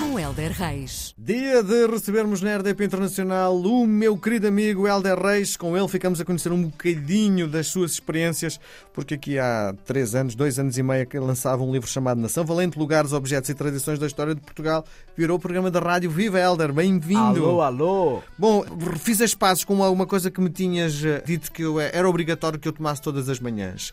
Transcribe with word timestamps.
Com 0.00 0.18
Helder 0.18 0.50
Reis. 0.52 1.14
Dia 1.18 1.62
de 1.62 1.86
recebermos 1.86 2.40
na 2.40 2.56
RDP 2.56 2.86
Internacional 2.86 3.54
o 3.54 3.86
meu 3.86 4.16
querido 4.16 4.48
amigo 4.48 4.88
Helder 4.88 5.18
Reis. 5.18 5.58
Com 5.58 5.76
ele 5.76 5.86
ficamos 5.88 6.18
a 6.18 6.24
conhecer 6.24 6.50
um 6.50 6.62
bocadinho 6.62 7.46
das 7.46 7.66
suas 7.66 7.92
experiências, 7.92 8.58
porque 8.94 9.12
aqui 9.12 9.38
há 9.38 9.74
três 9.84 10.14
anos, 10.14 10.34
dois 10.34 10.58
anos 10.58 10.78
e 10.78 10.82
meio, 10.82 11.06
que 11.06 11.18
lançava 11.18 11.62
um 11.62 11.70
livro 11.70 11.86
chamado 11.86 12.18
Nação 12.18 12.46
Valente, 12.46 12.78
Lugares, 12.78 13.12
Objetos 13.12 13.50
e 13.50 13.54
Tradições 13.54 13.98
da 13.98 14.06
História 14.06 14.34
de 14.34 14.40
Portugal. 14.40 14.86
Virou 15.14 15.36
o 15.36 15.40
programa 15.40 15.70
da 15.70 15.80
rádio 15.80 16.10
Viva 16.10 16.40
Helder. 16.40 16.72
Bem-vindo. 16.72 17.44
Alô, 17.44 17.60
alô. 17.60 18.22
Bom, 18.38 18.64
fiz 18.98 19.20
as 19.20 19.34
pazes 19.34 19.64
com 19.64 19.74
uma 19.74 20.06
coisa 20.06 20.30
que 20.30 20.40
me 20.40 20.48
tinhas 20.48 21.04
eh, 21.04 21.22
dito 21.26 21.52
que 21.52 21.62
eu, 21.62 21.78
eh, 21.78 21.90
era 21.92 22.08
obrigatório 22.08 22.58
que 22.58 22.66
eu 22.66 22.72
tomasse 22.72 23.02
todas 23.02 23.28
as 23.28 23.38
manhãs. 23.38 23.92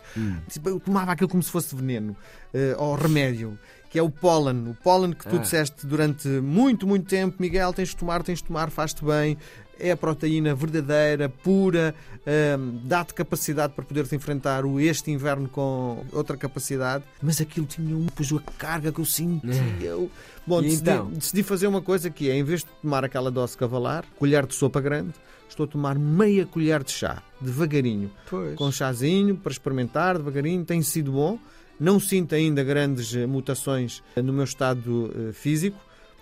Tipo, 0.49 0.69
Eu 0.69 0.79
tomava 0.79 1.11
aquilo 1.11 1.27
como 1.27 1.43
se 1.43 1.51
fosse 1.51 1.75
veneno, 1.75 2.15
eh, 2.53 2.73
ou 2.77 2.95
remédio, 2.95 3.59
que 3.89 3.97
é 3.99 4.01
o 4.01 4.09
pólen. 4.09 4.69
O 4.69 4.73
pólen 4.83 5.11
que 5.13 5.27
tu 5.27 5.35
Ah. 5.35 5.39
disseste 5.39 5.85
durante 5.87 6.27
muito, 6.27 6.85
muito 6.87 7.07
tempo, 7.07 7.35
Miguel, 7.39 7.71
tens 7.73 7.89
de 7.89 7.95
tomar, 7.97 8.21
tens 8.23 8.39
de 8.39 8.45
tomar, 8.45 8.69
faz-te 8.69 9.03
bem. 9.03 9.37
É 9.79 9.91
a 9.91 9.97
proteína 9.97 10.55
verdadeira, 10.55 11.29
pura, 11.29 11.93
ehm, 12.25 12.79
dá-te 12.83 13.13
capacidade 13.13 13.73
para 13.73 13.85
poder-te 13.85 14.15
enfrentar 14.15 14.65
o 14.65 14.79
este 14.79 15.11
inverno 15.11 15.47
com 15.47 16.03
outra 16.11 16.35
capacidade. 16.35 17.03
Mas 17.21 17.39
aquilo 17.39 17.67
tinha 17.67 17.95
um, 17.95 18.07
pois 18.07 18.31
a 18.33 18.39
carga 18.57 18.91
que 18.91 18.99
eu 18.99 19.05
senti. 19.05 19.47
Eu... 19.79 20.09
Bom, 20.47 20.61
E 20.61 20.69
decidi, 20.69 20.89
então? 20.89 21.09
decidi 21.11 21.43
fazer 21.43 21.67
uma 21.67 21.81
coisa 21.81 22.09
que 22.09 22.27
é, 22.29 22.35
em 22.35 22.43
vez 22.43 22.61
de 22.61 22.67
tomar 22.81 23.05
aquela 23.05 23.29
dose 23.29 23.55
cavalar, 23.55 24.03
colher 24.17 24.47
de 24.47 24.55
sopa 24.55 24.81
grande, 24.81 25.13
estou 25.47 25.65
a 25.65 25.67
tomar 25.67 25.97
meia 25.99 26.45
colher 26.47 26.83
de 26.83 26.91
chá, 26.91 27.21
devagarinho 27.39 28.09
Pois. 28.27 28.55
com 28.55 28.71
chazinho 28.71 29.35
para 29.37 29.51
experimentar 29.51 30.17
devagarinho, 30.17 30.65
tem 30.65 30.81
sido 30.81 31.11
bom. 31.11 31.37
Não 31.79 31.99
sinto 31.99 32.33
ainda 32.35 32.63
grandes 32.63 33.13
eh, 33.15 33.25
mutações 33.25 34.01
eh, 34.15 34.21
no 34.21 34.33
meu 34.33 34.43
estado 34.45 35.11
eh, 35.29 35.31
físico, 35.33 35.77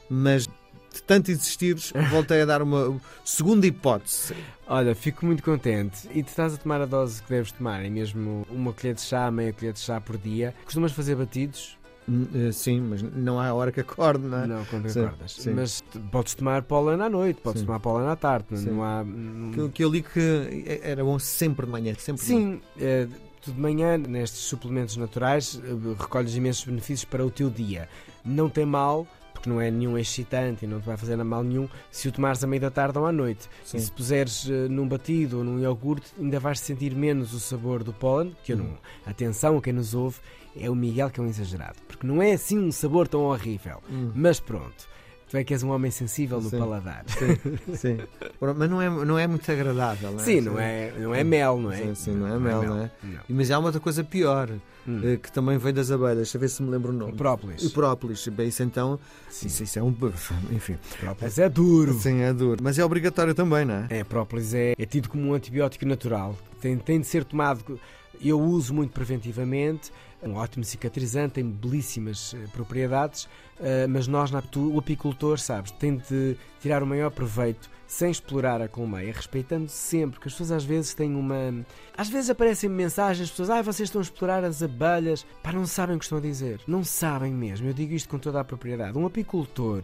mas 0.10 0.48
de 0.48 1.04
tanto 1.06 1.32
insistires, 1.32 1.92
voltei 2.10 2.42
a 2.42 2.46
dar 2.46 2.62
uma 2.62 3.00
segunda 3.24 3.66
hipótese. 3.68 4.34
Olha, 4.68 4.96
fico 4.96 5.26
muito 5.26 5.44
contente. 5.44 6.08
E 6.14 6.24
tu 6.24 6.30
estás 6.30 6.54
a 6.54 6.58
tomar 6.58 6.82
a 6.82 6.86
dose 6.86 7.22
que 7.22 7.30
deves 7.30 7.52
tomar, 7.52 7.84
é 7.86 7.90
mesmo 7.90 8.46
uma 8.50 8.72
colher 8.74 8.96
de 8.96 9.02
chá, 9.02 9.30
meia 9.32 9.52
colher 9.54 9.74
de 9.74 9.80
chá 9.80 10.00
por 10.02 10.18
dia. 10.18 10.54
Costumas 10.64 10.92
fazer 10.92 11.16
batidos? 11.16 11.78
Hum, 12.08 12.52
Sim, 12.52 12.82
mas 12.82 13.02
não 13.02 13.40
há 13.40 13.52
hora 13.54 13.72
que 13.72 13.80
acordo, 13.80 14.28
não 14.28 14.38
é? 14.44 14.46
Não, 14.48 14.64
quando 14.66 14.88
Sim, 14.90 15.06
acordas. 15.06 15.32
sim. 15.34 15.54
Mas 15.54 15.84
podes 16.12 16.36
tomar 16.36 16.62
pólen 16.62 17.02
à 17.02 17.10
noite, 17.10 17.42
podes 17.42 17.62
Sim. 17.62 17.66
tomar 17.66 17.80
pólen 17.80 18.08
à 18.08 18.16
tarde. 18.16 18.46
Sim. 18.60 18.70
Não 18.70 18.84
há. 18.84 19.04
não- 19.04 19.52
Que, 19.52 19.70
que 19.70 19.84
eu 19.84 19.90
li 19.90 20.04
que 20.04 20.80
era 20.84 21.04
bom 21.04 21.18
sempre 21.18 21.66
de 21.66 21.72
manhã, 21.72 21.94
sempre 21.98 22.24
de 22.24 22.32
manhã. 22.34 22.46
Sim, 22.58 22.62
eh, 22.80 23.08
tu 23.46 23.52
de 23.52 23.60
manhã, 23.60 23.98
nestes 23.98 24.42
suplementos 24.42 24.98
naturais, 24.98 25.62
eh, 25.64 26.02
recolhes 26.02 26.36
imensos 26.36 26.66
benefícios 26.66 27.06
para 27.06 27.26
o 27.26 27.30
teu 27.30 27.50
dia. 27.50 27.88
Não 28.24 28.50
tem 28.50 28.66
mal, 28.66 29.08
porque 29.34 29.48
não 29.48 29.62
é 29.62 29.70
nenhum 29.70 29.98
excitante 29.98 30.66
e 30.66 30.68
não 30.68 30.82
te 30.82 30.88
vai 30.88 30.98
fazer 30.98 31.16
mal 31.18 31.44
nenhum, 31.44 31.70
se 31.92 32.08
o 32.08 32.12
tomares 32.12 32.44
à 32.44 32.48
meia 32.48 32.62
da 32.62 32.72
tarde 32.72 32.98
ou 32.98 33.06
à 33.06 33.12
noite. 33.12 33.48
Sim. 33.64 33.78
E 33.78 33.82
se 33.82 33.92
puseres 33.92 34.50
eh, 34.50 34.68
num 34.68 34.88
batido 34.88 35.38
ou 35.38 35.44
num 35.44 35.60
iogurte, 35.60 36.12
ainda 36.20 36.40
vais 36.40 36.60
sentir 36.60 36.96
menos 36.96 37.34
o 37.34 37.40
sabor 37.40 37.84
do 37.84 37.94
pólen, 37.94 38.36
que 38.44 38.54
eu 38.54 38.58
não. 38.58 38.78
Atenção 39.06 39.58
a 39.58 39.62
quem 39.62 39.74
nos 39.74 39.94
ouve, 39.94 40.18
é 40.58 40.70
o 40.70 40.76
Miguel 40.76 41.12
que 41.12 41.20
é 41.20 41.24
um 41.24 41.28
exagerado, 41.28 41.78
porque 41.88 42.08
não 42.08 42.22
é 42.22 42.32
assim 42.32 42.58
um 42.58 42.72
sabor 42.72 43.08
tão 43.08 43.22
horrível. 43.22 43.84
Hum. 43.90 44.12
Mas 44.16 44.40
pronto, 44.40 44.88
tu 45.30 45.38
é 45.38 45.44
que 45.44 45.54
és 45.54 45.64
um 45.64 45.70
homem 45.72 45.92
sensível 45.92 46.40
no 46.42 46.50
Sim. 46.50 46.60
paladar. 46.60 47.04
Sim, 47.08 47.76
sim. 47.76 47.98
Mas 48.40 48.70
não 48.70 48.82
é, 48.82 48.90
não 48.90 49.18
é 49.20 49.28
muito 49.28 49.50
agradável, 49.52 50.12
não 50.12 50.20
é? 50.20 50.24
Sim, 50.24 50.42
não 50.42 50.60
é, 50.60 50.94
não 50.98 51.16
é 51.16 51.24
mel, 51.24 51.60
não 51.60 51.72
é? 51.72 51.78
Sim, 51.78 51.96
sim, 51.96 52.12
não 52.12 52.28
é 52.28 52.40
mel, 52.40 52.64
não 52.64 52.78
é? 52.82 52.92
Não. 53.04 53.20
Mas 53.30 53.52
há 53.52 53.60
uma 53.60 53.68
outra 53.68 53.82
coisa 53.82 54.04
pior, 54.04 54.50
Hum. 54.88 55.02
eh, 55.04 55.18
que 55.18 55.32
também 55.32 55.58
vem 55.58 55.74
das 55.74 55.90
abelhas, 55.90 56.18
deixa 56.18 56.38
eu 56.38 56.42
ver 56.42 56.48
se 56.48 56.62
me 56.62 56.70
lembro 56.70 56.92
o 56.92 56.94
nome. 56.94 57.14
O 57.14 57.16
própolis. 57.16 57.64
O 57.66 57.72
própolis. 57.72 58.28
Bem, 58.28 58.50
isso 58.50 58.62
então. 58.62 59.00
Sim. 59.30 59.48
Isso, 59.48 59.64
isso 59.64 59.80
é 59.80 59.82
um. 59.84 59.90
Enfim. 60.52 60.78
Mas 61.20 61.40
é 61.40 61.50
duro. 61.50 61.94
Sim, 61.96 62.22
é 62.22 62.32
duro. 62.32 62.62
Mas 62.64 62.78
é 62.78 62.86
obrigatório 62.86 63.34
também, 63.34 63.66
não 63.66 63.74
é? 63.76 63.88
É, 63.90 64.04
própolis 64.04 64.54
é, 64.54 64.76
é 64.78 64.86
tido 64.86 65.10
como 65.10 65.28
um 65.28 65.34
antibiótico 65.34 65.88
natural. 65.88 66.38
Tem, 66.62 66.78
tem 66.78 67.00
de 67.00 67.08
ser 67.08 67.24
tomado. 67.24 67.80
Eu 68.22 68.40
uso 68.40 68.74
muito 68.74 68.92
preventivamente. 68.92 69.92
É 70.22 70.28
um 70.28 70.36
ótimo 70.36 70.64
cicatrizante, 70.64 71.36
tem 71.36 71.44
belíssimas 71.44 72.34
eh, 72.34 72.48
propriedades, 72.52 73.28
eh, 73.60 73.86
mas 73.86 74.08
nós, 74.08 74.32
o 74.56 74.80
apicultor, 74.80 75.38
sabes, 75.38 75.72
tem 75.72 75.98
de 75.98 76.36
tirar 76.60 76.82
o 76.82 76.88
maior 76.88 77.12
proveito 77.12 77.70
sem 77.88 78.10
explorar 78.10 78.62
a 78.62 78.68
colmeia, 78.68 79.14
respeitando 79.14 79.70
sempre, 79.70 80.20
que 80.20 80.28
as 80.28 80.34
pessoas 80.34 80.52
às 80.52 80.64
vezes 80.66 80.94
têm 80.94 81.16
uma. 81.16 81.66
Às 81.96 82.10
vezes 82.10 82.30
aparecem 82.30 82.70
mensagens, 82.70 83.26
as 83.26 83.30
pessoas, 83.30 83.50
ah, 83.50 83.62
vocês 83.62 83.88
estão 83.88 84.02
a 84.02 84.04
explorar 84.04 84.44
as 84.44 84.64
abelhas. 84.64 85.26
Pá, 85.44 85.52
não 85.52 85.66
sabem 85.66 85.96
o 85.96 86.00
que 86.00 86.06
estão 86.06 86.18
a 86.18 86.22
dizer. 86.22 86.60
Não 86.68 86.84
sabem 86.84 87.32
mesmo. 87.34 87.68
Eu 87.68 87.74
digo 87.74 87.94
isto 87.94 88.10
com 88.10 88.18
toda 88.18 88.40
a 88.40 88.44
propriedade. 88.44 88.98
Um 88.98 89.06
apicultor 89.06 89.84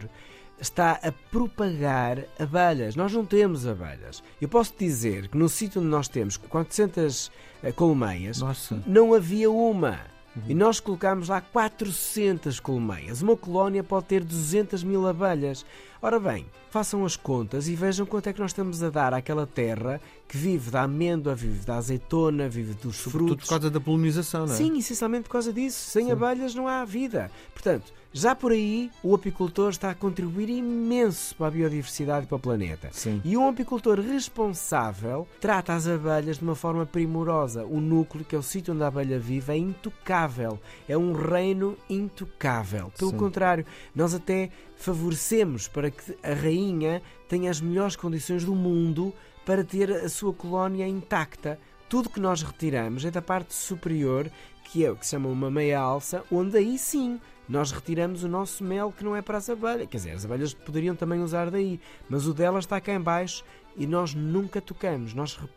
está 0.62 0.92
a 1.02 1.12
propagar 1.30 2.24
abelhas. 2.38 2.94
Nós 2.94 3.12
não 3.12 3.24
temos 3.24 3.66
abelhas. 3.66 4.22
Eu 4.40 4.48
posso 4.48 4.72
dizer 4.78 5.28
que 5.28 5.36
no 5.36 5.48
sítio 5.48 5.80
onde 5.80 5.90
nós 5.90 6.08
temos 6.08 6.36
400 6.36 7.30
eh, 7.62 7.72
colmeias, 7.72 8.38
Nossa. 8.38 8.82
não 8.86 9.12
havia 9.12 9.50
uma. 9.50 10.00
E 10.48 10.54
nós 10.54 10.80
colocámos 10.80 11.28
lá 11.28 11.42
400 11.42 12.58
colmeias. 12.58 13.20
Uma 13.20 13.36
colónia 13.36 13.84
pode 13.84 14.06
ter 14.06 14.24
200 14.24 14.82
mil 14.82 15.06
abelhas. 15.06 15.66
Ora 16.00 16.18
bem, 16.18 16.46
façam 16.70 17.04
as 17.04 17.16
contas 17.16 17.68
e 17.68 17.74
vejam 17.74 18.06
quanto 18.06 18.28
é 18.28 18.32
que 18.32 18.40
nós 18.40 18.50
estamos 18.52 18.82
a 18.82 18.88
dar 18.88 19.12
àquela 19.12 19.46
terra 19.46 20.00
que 20.26 20.38
vive 20.38 20.70
da 20.70 20.84
amêndoa, 20.84 21.34
vive 21.34 21.66
da 21.66 21.76
azeitona, 21.76 22.48
vive 22.48 22.72
dos 22.72 23.02
Tudo 23.02 23.10
frutos. 23.10 23.44
por 23.44 23.50
causa 23.50 23.70
da 23.70 23.78
polinização, 23.78 24.46
não 24.46 24.54
é? 24.54 24.56
Sim, 24.56 24.78
essencialmente 24.78 25.24
por 25.24 25.32
causa 25.32 25.52
disso. 25.52 25.90
Sem 25.90 26.10
abelhas 26.10 26.54
não 26.54 26.66
há 26.66 26.82
vida. 26.82 27.30
Portanto, 27.52 27.92
já 28.14 28.34
por 28.34 28.52
aí, 28.52 28.90
o 29.02 29.14
apicultor 29.14 29.70
está 29.70 29.90
a 29.90 29.94
contribuir 29.94 30.50
imenso 30.50 31.34
para 31.34 31.46
a 31.46 31.50
biodiversidade 31.50 32.26
e 32.26 32.28
para 32.28 32.36
o 32.36 32.40
planeta. 32.40 32.90
Sim. 32.92 33.22
E 33.24 33.36
um 33.38 33.48
apicultor 33.48 33.98
responsável 34.00 35.26
trata 35.40 35.72
as 35.72 35.86
abelhas 35.86 36.36
de 36.36 36.44
uma 36.44 36.54
forma 36.54 36.84
primorosa. 36.84 37.64
O 37.64 37.80
núcleo, 37.80 38.24
que 38.24 38.36
é 38.36 38.38
o 38.38 38.42
sítio 38.42 38.74
onde 38.74 38.82
a 38.82 38.88
abelha 38.88 39.18
vive, 39.18 39.52
é 39.52 39.56
intocável. 39.56 40.60
É 40.86 40.96
um 40.96 41.12
reino 41.12 41.76
intocável. 41.88 42.92
Pelo 42.98 43.12
Sim. 43.12 43.16
contrário, 43.16 43.64
nós 43.94 44.12
até 44.12 44.50
favorecemos 44.76 45.66
para 45.66 45.90
que 45.90 46.14
a 46.22 46.34
rainha 46.34 47.00
tenha 47.28 47.50
as 47.50 47.62
melhores 47.62 47.96
condições 47.96 48.44
do 48.44 48.54
mundo 48.54 49.14
para 49.46 49.64
ter 49.64 49.90
a 49.90 50.08
sua 50.10 50.34
colónia 50.34 50.86
intacta. 50.86 51.58
Tudo 51.88 52.10
que 52.10 52.20
nós 52.20 52.42
retiramos 52.42 53.04
é 53.04 53.10
da 53.10 53.22
parte 53.22 53.54
superior, 53.54 54.30
que 54.64 54.84
é 54.84 54.90
o 54.90 54.96
que 54.96 55.04
se 55.06 55.12
chama 55.12 55.28
uma 55.28 55.50
meia 55.50 55.80
alça, 55.80 56.24
onde 56.30 56.56
aí 56.58 56.78
sim 56.78 57.18
nós 57.52 57.70
retiramos 57.70 58.24
o 58.24 58.28
nosso 58.28 58.64
mel 58.64 58.92
que 58.96 59.04
não 59.04 59.14
é 59.14 59.20
para 59.22 59.38
as 59.38 59.50
abelhas. 59.50 59.86
Quer 59.88 59.98
dizer, 59.98 60.10
as 60.12 60.24
abelhas 60.24 60.54
poderiam 60.54 60.96
também 60.96 61.20
usar 61.20 61.50
daí, 61.50 61.78
mas 62.08 62.26
o 62.26 62.32
delas 62.32 62.64
está 62.64 62.80
cá 62.80 62.92
em 62.94 63.00
baixo 63.00 63.44
e 63.76 63.86
nós 63.86 64.14
nunca 64.14 64.60
tocamos. 64.60 65.12
Nós 65.14 65.36
re- 65.36 65.48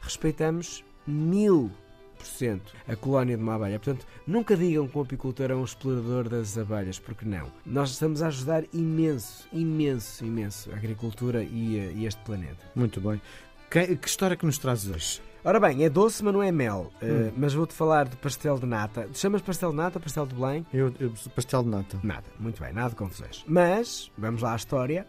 respeitamos 0.00 0.84
mil 1.06 1.70
por 2.18 2.26
cento 2.26 2.72
a 2.88 2.96
colónia 2.96 3.36
de 3.36 3.42
uma 3.44 3.54
abelha. 3.54 3.78
Portanto, 3.78 4.04
nunca 4.26 4.56
digam 4.56 4.88
que 4.88 4.98
um 4.98 5.02
apicultor 5.02 5.50
é 5.52 5.54
um 5.54 5.62
explorador 5.64 6.28
das 6.28 6.58
abelhas, 6.58 6.98
porque 6.98 7.24
não. 7.24 7.46
Nós 7.64 7.90
estamos 7.90 8.20
a 8.22 8.26
ajudar 8.26 8.64
imenso, 8.72 9.46
imenso, 9.52 10.24
imenso 10.24 10.72
a 10.72 10.74
agricultura 10.74 11.44
e, 11.44 11.94
e 11.96 12.06
este 12.06 12.20
planeta. 12.22 12.58
Muito 12.74 13.00
bem. 13.00 13.22
Que, 13.70 13.94
que 13.96 14.08
história 14.08 14.36
que 14.36 14.44
nos 14.44 14.58
trazes 14.58 14.90
hoje? 14.90 15.22
Ora 15.48 15.58
bem, 15.58 15.82
é 15.82 15.88
doce, 15.88 16.22
mas 16.22 16.34
não 16.34 16.42
é 16.42 16.52
mel. 16.52 16.92
Hum. 17.02 17.28
Eh, 17.28 17.32
mas 17.34 17.54
vou-te 17.54 17.72
falar 17.72 18.06
de 18.06 18.14
pastel 18.16 18.58
de 18.58 18.66
nata. 18.66 19.08
Chamas 19.14 19.40
pastel 19.40 19.70
de 19.70 19.76
nata, 19.76 19.98
pastel 19.98 20.26
de 20.26 20.34
Belém? 20.34 20.66
Eu, 20.70 20.92
eu 21.00 21.10
pastel 21.34 21.62
de 21.62 21.70
nata. 21.70 21.98
Nada, 22.02 22.24
muito 22.38 22.60
bem, 22.62 22.70
nada 22.70 22.90
de 22.90 22.96
confusões. 22.96 23.46
Mas, 23.48 24.12
vamos 24.18 24.42
lá 24.42 24.52
à 24.52 24.56
história. 24.56 25.06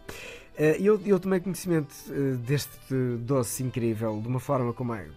Eh, 0.58 0.78
Eu, 0.80 0.98
eu 1.06 1.20
tomei 1.20 1.42
conhecimento 1.42 1.94
eh, 2.10 2.38
deste 2.38 2.72
doce 3.20 3.64
incrível 3.64 4.22
de 4.22 4.30
uma 4.30 4.40
forma 4.40 4.72
como 4.72 4.94
é, 4.96 5.08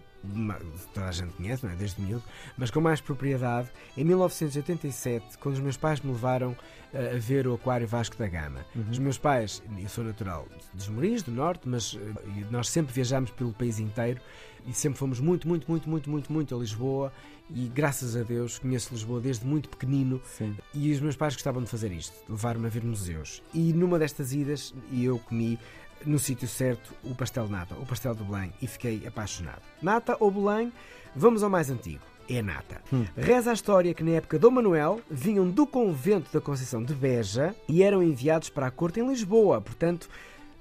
toda 0.93 1.07
a 1.07 1.11
gente 1.11 1.33
conhece, 1.33 1.65
não 1.65 1.73
é? 1.73 1.75
Desde 1.75 2.01
miúdo, 2.01 2.23
mas 2.57 2.71
com 2.71 2.81
mais 2.81 3.01
propriedade, 3.01 3.69
em 3.97 4.03
1987, 4.03 5.37
quando 5.37 5.55
os 5.55 5.61
meus 5.61 5.77
pais 5.77 5.99
me 6.01 6.11
levaram 6.11 6.55
eh, 6.93 7.15
a 7.15 7.19
ver 7.19 7.47
o 7.47 7.53
Aquário 7.55 7.87
Vasco 7.87 8.17
da 8.17 8.27
Gama. 8.27 8.65
Os 8.89 8.99
meus 8.99 9.17
pais, 9.17 9.61
eu 9.77 9.89
sou 9.89 10.03
natural 10.03 10.47
de 10.73 10.83
Esmoriz, 10.83 11.23
do 11.23 11.31
Norte, 11.31 11.67
mas 11.67 11.97
eh, 11.99 12.45
nós 12.49 12.69
sempre 12.69 12.93
viajámos 12.93 13.31
pelo 13.31 13.51
país 13.53 13.79
inteiro 13.79 14.21
e 14.65 14.73
sempre 14.73 14.97
fomos 14.97 15.19
muito, 15.19 15.47
muito, 15.47 15.69
muito, 15.69 15.89
muito, 15.89 16.09
muito, 16.09 16.31
muito 16.31 16.55
a 16.55 16.59
Lisboa 16.59 17.11
e 17.49 17.67
graças 17.67 18.15
a 18.15 18.23
Deus 18.23 18.57
conheço 18.57 18.93
Lisboa 18.93 19.19
desde 19.19 19.45
muito 19.45 19.69
pequenino 19.69 20.21
Sim. 20.23 20.55
e 20.73 20.91
os 20.91 20.99
meus 21.01 21.15
pais 21.15 21.33
gostavam 21.33 21.61
de 21.63 21.69
fazer 21.69 21.91
isto, 21.91 22.13
de 22.25 22.31
levar-me 22.31 22.65
a 22.65 22.69
ver 22.69 22.83
museus. 22.83 23.43
E 23.53 23.73
numa 23.73 23.99
destas 23.99 24.33
idas, 24.33 24.73
eu 24.91 25.19
comi 25.19 25.59
no 26.05 26.19
sítio 26.19 26.47
certo 26.47 26.93
o 27.03 27.15
pastel 27.15 27.45
de 27.45 27.51
nata, 27.51 27.75
o 27.75 27.85
pastel 27.85 28.15
do 28.15 28.23
Belém, 28.23 28.53
e 28.61 28.67
fiquei 28.67 29.05
apaixonado. 29.05 29.61
Nata 29.81 30.17
ou 30.19 30.31
Belém, 30.31 30.71
vamos 31.15 31.43
ao 31.43 31.49
mais 31.49 31.69
antigo. 31.69 32.03
É 32.29 32.41
nata. 32.41 32.81
Reza 33.17 33.51
a 33.51 33.53
história 33.53 33.93
que 33.93 34.03
na 34.03 34.11
época 34.11 34.37
de 34.37 34.41
Dom 34.41 34.51
Manuel 34.51 35.01
vinham 35.11 35.49
do 35.49 35.67
convento 35.67 36.31
da 36.31 36.39
Conceição 36.39 36.81
de 36.81 36.93
Beja 36.93 37.53
e 37.67 37.83
eram 37.83 38.01
enviados 38.01 38.49
para 38.49 38.67
a 38.67 38.71
corte 38.71 39.01
em 39.01 39.07
Lisboa. 39.07 39.59
Portanto, 39.59 40.07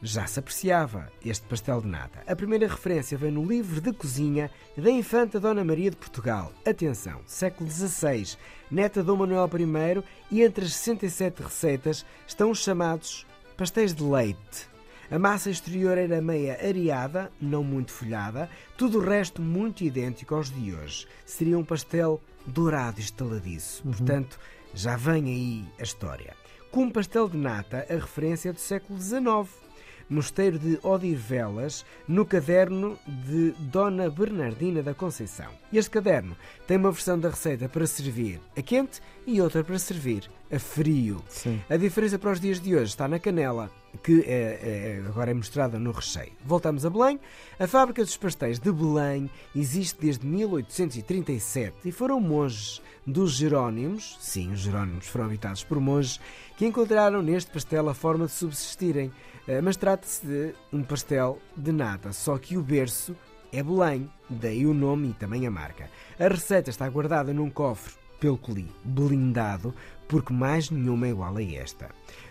já 0.02 0.26
se 0.26 0.40
apreciava 0.40 1.08
este 1.24 1.46
pastel 1.46 1.80
de 1.80 1.86
nata. 1.86 2.24
A 2.26 2.34
primeira 2.34 2.66
referência 2.66 3.16
vem 3.16 3.30
no 3.30 3.44
livro 3.44 3.80
de 3.80 3.92
cozinha 3.92 4.50
da 4.76 4.90
infanta 4.90 5.38
Dona 5.38 5.64
Maria 5.64 5.90
de 5.90 5.96
Portugal. 5.96 6.52
Atenção, 6.66 7.20
século 7.24 7.70
XVI, 7.70 8.36
neta 8.68 9.02
Dom 9.02 9.18
Manuel 9.18 9.48
I, 9.48 10.02
e 10.32 10.42
entre 10.42 10.64
as 10.64 10.74
67 10.74 11.44
receitas 11.44 12.04
estão 12.26 12.50
os 12.50 12.58
chamados 12.58 13.24
pastéis 13.56 13.94
de 13.94 14.02
leite. 14.02 14.71
A 15.10 15.18
massa 15.18 15.50
exterior 15.50 15.98
era 15.98 16.20
meia 16.20 16.54
areada, 16.54 17.30
não 17.40 17.62
muito 17.62 17.92
folhada, 17.92 18.48
tudo 18.76 18.98
o 18.98 19.04
resto 19.04 19.42
muito 19.42 19.84
idêntico 19.84 20.34
aos 20.34 20.50
de 20.50 20.74
hoje. 20.74 21.06
Seria 21.26 21.58
um 21.58 21.64
pastel 21.64 22.20
dourado 22.46 22.98
e 22.98 23.02
estaladiço. 23.02 23.82
Uhum. 23.84 23.92
Portanto, 23.92 24.38
já 24.74 24.96
vem 24.96 25.24
aí 25.24 25.64
a 25.78 25.82
história. 25.82 26.34
Com 26.70 26.90
pastel 26.90 27.28
de 27.28 27.36
nata, 27.36 27.86
a 27.90 27.94
referência 27.94 28.48
é 28.48 28.52
do 28.52 28.60
século 28.60 28.98
XIX. 28.98 29.62
Mosteiro 30.08 30.58
de 30.58 30.78
Odivelas, 30.82 31.86
no 32.06 32.26
caderno 32.26 32.98
de 33.06 33.52
Dona 33.58 34.10
Bernardina 34.10 34.82
da 34.82 34.94
Conceição. 34.94 35.50
Este 35.72 35.90
caderno 35.90 36.36
tem 36.66 36.76
uma 36.76 36.92
versão 36.92 37.18
da 37.18 37.30
receita 37.30 37.68
para 37.68 37.86
servir 37.86 38.40
a 38.56 38.60
quente 38.60 39.00
e 39.26 39.40
outra 39.40 39.64
para 39.64 39.78
servir 39.78 40.30
a 40.50 40.58
frio. 40.58 41.22
Sim. 41.28 41.62
A 41.68 41.76
diferença 41.76 42.18
para 42.18 42.32
os 42.32 42.40
dias 42.40 42.60
de 42.60 42.74
hoje 42.74 42.90
está 42.90 43.08
na 43.08 43.18
canela, 43.18 43.70
que 44.02 44.20
é, 44.22 45.00
é, 45.00 45.02
agora 45.06 45.30
é 45.30 45.34
mostrada 45.34 45.78
no 45.78 45.92
recheio. 45.92 46.32
Voltamos 46.44 46.86
a 46.86 46.90
Belém. 46.90 47.20
A 47.58 47.66
fábrica 47.66 48.02
dos 48.02 48.16
pastéis 48.16 48.58
de 48.58 48.72
Belém 48.72 49.28
existe 49.54 50.00
desde 50.00 50.26
1837 50.26 51.74
e 51.84 51.92
foram 51.92 52.20
monges 52.20 52.80
dos 53.06 53.32
Jerónimos, 53.32 54.16
sim, 54.20 54.52
os 54.52 54.60
Jerónimos 54.60 55.08
foram 55.08 55.26
habitados 55.26 55.64
por 55.64 55.80
monges, 55.80 56.20
que 56.56 56.66
encontraram 56.66 57.20
neste 57.20 57.50
pastel 57.50 57.88
a 57.88 57.94
forma 57.94 58.26
de 58.26 58.32
subsistirem. 58.32 59.12
Eh, 59.46 59.60
mas 59.60 59.76
trata-se 59.76 60.24
de 60.24 60.54
um 60.72 60.84
pastel 60.84 61.38
de 61.56 61.72
nata, 61.72 62.12
só 62.12 62.38
que 62.38 62.56
o 62.56 62.62
berço 62.62 63.16
é 63.52 63.62
Belém, 63.62 64.08
daí 64.30 64.64
o 64.66 64.72
nome 64.72 65.10
e 65.10 65.12
também 65.14 65.46
a 65.46 65.50
marca. 65.50 65.90
A 66.18 66.28
receita 66.28 66.70
está 66.70 66.88
guardada 66.88 67.34
num 67.34 67.50
cofre, 67.50 67.94
pelo 68.22 68.38
que 68.38 68.52
li, 68.52 68.70
blindado, 68.84 69.74
porque 70.06 70.32
mais 70.32 70.70
nenhuma 70.70 71.08
é 71.08 71.10
igual 71.10 71.36
a 71.36 71.42
esta. 71.42 71.90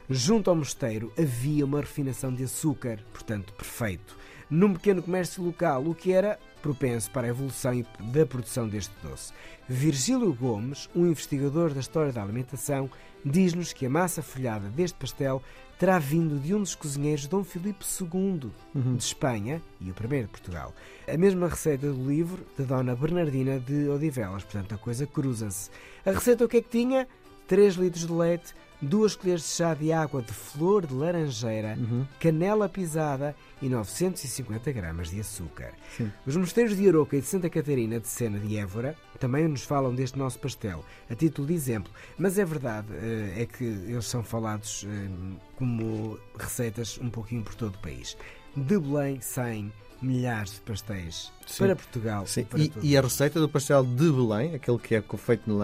Junto 0.09 0.49
ao 0.49 0.55
mosteiro 0.55 1.11
havia 1.19 1.65
uma 1.65 1.81
refinação 1.81 2.33
de 2.33 2.45
açúcar, 2.45 2.99
portanto 3.11 3.51
perfeito, 3.51 4.17
num 4.49 4.73
pequeno 4.73 5.03
comércio 5.03 5.43
local, 5.43 5.83
o 5.85 5.93
que 5.93 6.13
era 6.13 6.39
propenso 6.61 7.11
para 7.11 7.27
a 7.27 7.29
evolução 7.29 7.83
da 7.99 8.25
produção 8.25 8.69
deste 8.69 8.93
doce. 9.03 9.33
Virgílio 9.67 10.33
Gomes, 10.33 10.89
um 10.95 11.07
investigador 11.07 11.73
da 11.73 11.81
história 11.81 12.13
da 12.13 12.23
alimentação, 12.23 12.89
diz-nos 13.25 13.73
que 13.73 13.85
a 13.85 13.89
massa 13.89 14.21
folhada 14.21 14.69
deste 14.69 14.97
pastel 14.97 15.43
terá 15.81 15.97
vindo 15.97 16.37
de 16.37 16.53
um 16.53 16.59
dos 16.59 16.75
cozinheiros 16.75 17.25
Dom 17.25 17.43
Filipe 17.43 17.83
II 17.99 18.51
uhum. 18.75 18.95
de 18.95 19.03
Espanha 19.03 19.59
e 19.79 19.89
o 19.89 19.95
primeiro 19.95 20.27
de 20.27 20.31
Portugal. 20.31 20.71
A 21.11 21.17
mesma 21.17 21.47
receita 21.47 21.91
do 21.91 22.07
livro 22.07 22.45
da 22.55 22.63
Dona 22.65 22.95
Bernardina 22.95 23.59
de 23.59 23.89
Odivelas, 23.89 24.43
portanto 24.43 24.75
a 24.75 24.77
coisa 24.77 25.07
cruza-se. 25.07 25.71
A 26.05 26.11
receita 26.11 26.45
o 26.45 26.47
que 26.47 26.57
é 26.57 26.61
que 26.61 26.69
tinha? 26.69 27.07
3 27.51 27.75
litros 27.75 28.07
de 28.07 28.13
leite, 28.13 28.53
2 28.81 29.13
colheres 29.13 29.41
de 29.41 29.49
chá 29.49 29.73
de 29.73 29.91
água 29.91 30.21
de 30.21 30.31
flor 30.31 30.87
de 30.87 30.93
laranjeira, 30.93 31.77
uhum. 31.77 32.07
canela 32.17 32.69
pisada 32.69 33.35
e 33.61 33.67
950 33.67 34.71
gramas 34.71 35.09
de 35.09 35.19
açúcar. 35.19 35.73
Sim. 35.97 36.09
Os 36.25 36.37
mosteiros 36.37 36.77
de 36.77 36.87
Aroca 36.87 37.17
e 37.17 37.19
de 37.19 37.27
Santa 37.27 37.49
Catarina 37.49 37.99
de 37.99 38.07
Sena 38.07 38.39
de 38.39 38.55
Évora 38.55 38.95
também 39.19 39.49
nos 39.49 39.63
falam 39.65 39.93
deste 39.93 40.17
nosso 40.17 40.39
pastel, 40.39 40.85
a 41.09 41.13
título 41.13 41.49
de 41.49 41.53
exemplo. 41.53 41.91
Mas 42.17 42.39
é 42.39 42.45
verdade, 42.45 42.87
eh, 42.93 43.41
é 43.41 43.45
que 43.45 43.65
eles 43.65 44.05
são 44.05 44.23
falados 44.23 44.87
eh, 44.87 45.35
como 45.57 46.17
receitas 46.39 46.97
um 46.99 47.09
pouquinho 47.09 47.43
por 47.43 47.55
todo 47.55 47.75
o 47.75 47.79
país. 47.79 48.15
De 48.55 48.79
Belém 48.79 49.19
saem 49.19 49.73
milhares 50.01 50.53
de 50.53 50.61
pastéis 50.61 51.31
Sim. 51.45 51.57
para 51.59 51.75
Portugal. 51.75 52.25
Sim. 52.25 52.43
Para 52.43 52.59
e, 52.59 52.71
e, 52.81 52.97
a 52.97 53.01
receita 53.01 53.39
do 53.39 53.47
pastel 53.47 53.83
de 53.83 54.11
Belém, 54.11 54.55
aquele 54.55 54.79
que 54.79 54.95
é 54.95 55.03
feito 55.17 55.43
no, 55.49 55.59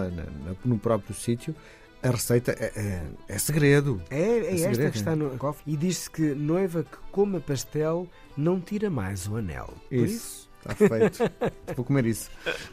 no 0.63 0.78
próprio 0.78 1.16
sítio, 1.16 1.56
a 2.01 2.10
receita 2.10 2.51
é, 2.51 2.72
é, 2.75 3.04
é 3.28 3.38
segredo. 3.38 4.01
É, 4.10 4.19
é, 4.19 4.22
é 4.22 4.54
esta 4.54 4.69
segredo. 4.69 4.92
que 4.92 4.98
está 4.98 5.16
no 5.16 5.38
cofre. 5.38 5.63
E 5.66 5.75
diz-se 5.75 6.10
que 6.10 6.34
noiva 6.34 6.84
que 6.84 6.98
coma 7.12 7.39
pastel 7.39 8.07
não 8.36 8.60
tira 8.60 8.89
mais 8.89 9.28
o 9.28 9.38
anel. 9.38 9.74
Por 9.89 9.95
isso. 9.95 10.16
isso... 10.16 10.48
Está 10.57 10.75
feito. 10.75 11.19
Vou 11.75 11.86
comer 11.86 12.06
isso. 12.06 12.30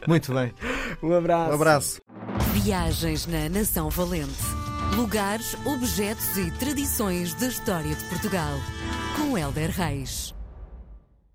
Muito 0.07 0.33
bem. 0.33 0.53
Um 1.01 1.13
abraço. 1.13 1.51
Um 1.51 1.55
abraço. 1.55 2.01
Viagens 2.53 3.25
na 3.27 3.47
Nação 3.47 3.89
Valente. 3.89 4.43
Lugares, 4.95 5.55
objetos 5.65 6.37
e 6.37 6.51
tradições 6.51 7.33
da 7.35 7.47
história 7.47 7.95
de 7.95 8.03
Portugal. 8.05 8.53
Com 9.15 9.37
Helder 9.37 9.69
Reis. 9.71 10.34